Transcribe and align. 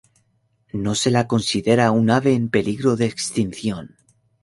No 0.73 0.95
se 0.95 1.11
la 1.11 1.27
considera 1.27 1.91
un 1.91 2.09
ave 2.09 2.33
en 2.33 2.47
peligro 2.49 2.95
de 2.95 3.05
extinción. 3.05 3.97